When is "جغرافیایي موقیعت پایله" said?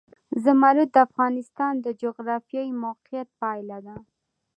2.01-3.77